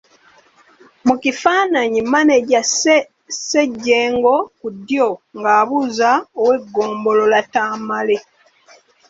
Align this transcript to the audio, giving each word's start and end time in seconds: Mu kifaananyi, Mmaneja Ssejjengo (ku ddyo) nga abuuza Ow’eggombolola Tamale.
Mu 1.07 1.15
kifaananyi, 1.23 1.99
Mmaneja 2.05 2.59
Ssejjengo 3.29 4.35
(ku 4.59 4.67
ddyo) 4.75 5.07
nga 5.37 5.49
abuuza 5.61 6.09
Ow’eggombolola 6.39 7.39
Tamale. 7.53 8.17